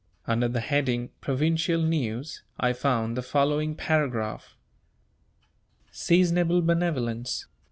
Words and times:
Under 0.25 0.47
the 0.47 0.61
heading 0.61 1.11
"Provincial 1.21 1.79
News," 1.79 2.41
I 2.59 2.73
found 2.73 3.15
the 3.15 3.21
following 3.21 3.75
paragraph: 3.75 4.57
"SEASONABLE 5.91 6.63
BENEVOLENCE. 6.63 7.45